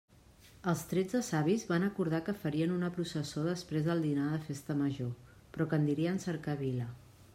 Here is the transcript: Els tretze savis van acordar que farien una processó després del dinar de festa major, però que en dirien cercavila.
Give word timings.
Els 0.71 0.79
tretze 0.93 1.19
savis 1.27 1.65
van 1.71 1.85
acordar 1.87 2.21
que 2.29 2.35
farien 2.45 2.73
una 2.77 2.89
processó 2.97 3.43
després 3.49 3.85
del 3.91 4.03
dinar 4.07 4.27
de 4.31 4.41
festa 4.49 4.77
major, 4.81 5.13
però 5.55 5.69
que 5.75 5.81
en 5.83 5.87
dirien 5.93 6.19
cercavila. 6.25 6.89